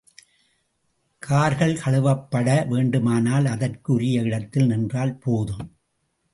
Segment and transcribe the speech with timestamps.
[1.19, 5.65] கார்கள் கழுவப்பட வேண்டுமானால் அதற்கு உரிய இடத்தில் நின்றால் போதும்.